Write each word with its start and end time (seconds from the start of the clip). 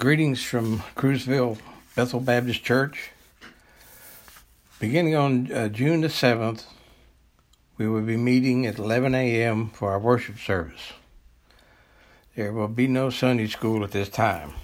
Greetings 0.00 0.42
from 0.42 0.78
Cruzville 0.96 1.58
Bethel 1.94 2.20
Baptist 2.20 2.64
Church. 2.64 3.10
Beginning 4.78 5.14
on 5.14 5.52
uh, 5.52 5.68
June 5.68 6.00
the 6.00 6.08
7th, 6.08 6.64
we 7.76 7.86
will 7.86 8.00
be 8.00 8.16
meeting 8.16 8.66
at 8.66 8.78
11 8.78 9.14
a.m. 9.14 9.68
for 9.68 9.90
our 9.90 9.98
worship 9.98 10.38
service. 10.38 10.94
There 12.34 12.50
will 12.50 12.68
be 12.68 12.86
no 12.86 13.10
Sunday 13.10 13.46
school 13.46 13.84
at 13.84 13.90
this 13.90 14.08
time. 14.08 14.54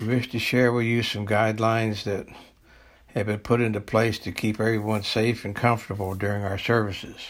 We 0.00 0.08
wish 0.08 0.28
to 0.32 0.40
share 0.40 0.72
with 0.72 0.86
you 0.86 1.04
some 1.04 1.24
guidelines 1.24 2.02
that 2.02 2.26
have 3.14 3.26
been 3.26 3.38
put 3.38 3.60
into 3.60 3.80
place 3.80 4.18
to 4.18 4.32
keep 4.32 4.58
everyone 4.58 5.04
safe 5.04 5.44
and 5.44 5.54
comfortable 5.54 6.16
during 6.16 6.42
our 6.42 6.58
services. 6.58 7.28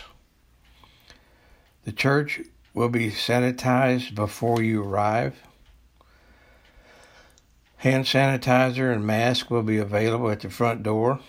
The 1.84 1.92
church 1.92 2.40
will 2.72 2.88
be 2.88 3.10
sanitized 3.10 4.14
before 4.14 4.62
you 4.62 4.82
arrive. 4.82 5.36
Hand 7.84 8.06
sanitizer 8.06 8.90
and 8.90 9.06
mask 9.06 9.50
will 9.50 9.62
be 9.62 9.76
available 9.76 10.30
at 10.30 10.40
the 10.40 10.48
front 10.48 10.82
door. 10.82 11.20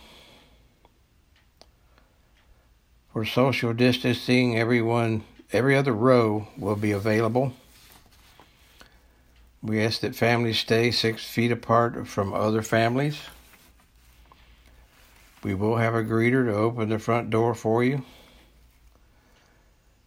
For 3.11 3.25
social 3.25 3.73
distancing, 3.73 4.57
everyone 4.57 5.25
every 5.51 5.75
other 5.75 5.91
row 5.91 6.47
will 6.57 6.77
be 6.77 6.93
available. 6.93 7.51
We 9.61 9.83
ask 9.83 9.99
that 9.99 10.15
families 10.15 10.57
stay 10.57 10.91
six 10.91 11.25
feet 11.25 11.51
apart 11.51 12.07
from 12.07 12.33
other 12.33 12.61
families. 12.61 13.19
We 15.43 15.55
will 15.55 15.75
have 15.75 15.93
a 15.93 16.03
greeter 16.03 16.45
to 16.45 16.55
open 16.55 16.87
the 16.87 16.99
front 16.99 17.31
door 17.31 17.53
for 17.53 17.83
you. 17.83 18.05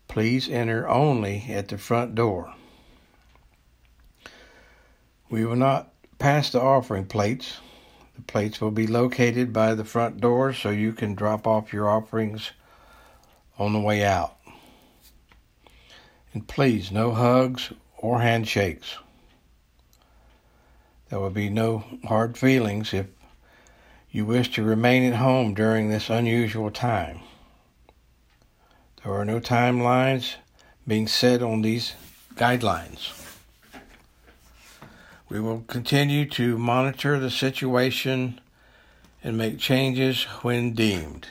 Please 0.09 0.49
enter 0.49 0.89
only 0.89 1.45
at 1.51 1.69
the 1.69 1.77
front 1.77 2.15
door. 2.15 2.55
We 5.29 5.45
will 5.45 5.55
not 5.55 5.93
pass 6.19 6.51
the 6.51 6.61
offering 6.61 7.07
plates. 7.07 7.59
The 8.17 8.23
plates 8.23 8.61
will 8.61 8.71
be 8.71 8.87
located 8.87 9.53
by 9.53 9.75
the 9.75 9.85
front 9.85 10.21
door 10.21 10.53
so 10.53 10.71
you 10.71 10.93
can 10.93 11.15
drop 11.15 11.47
off 11.47 11.73
your 11.73 11.89
offerings 11.89 12.51
on 13.59 13.73
the 13.73 13.81
way 13.81 14.05
out. 14.05 14.37
And 16.33 16.47
please, 16.47 16.91
no 16.91 17.13
hugs 17.13 17.73
or 17.97 18.21
handshakes. 18.21 18.97
There 21.09 21.21
will 21.21 21.31
be 21.31 21.49
no 21.49 21.85
hard 22.05 22.37
feelings 22.37 22.93
if 22.93 23.07
you 24.11 24.25
wish 24.25 24.53
to 24.53 24.63
remain 24.63 25.05
at 25.05 25.19
home 25.19 25.55
during 25.55 25.89
this 25.89 26.11
unusual 26.11 26.71
time. 26.71 27.21
There 29.03 29.13
are 29.15 29.25
no 29.25 29.41
timelines 29.41 30.35
being 30.87 31.07
set 31.07 31.43
on 31.43 31.63
these 31.63 31.95
guidelines. 32.35 33.18
We 35.29 35.41
will 35.41 35.61
continue 35.67 36.27
to 36.31 36.57
monitor 36.57 37.19
the 37.19 37.31
situation 37.31 38.41
and 39.23 39.37
make 39.37 39.59
changes 39.59 40.25
when 40.43 40.73
deemed, 40.75 41.27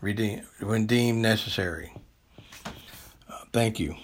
when 0.00 0.86
deemed 0.86 1.20
necessary. 1.20 1.92
Uh, 3.28 3.44
thank 3.52 3.78
you. 3.78 3.96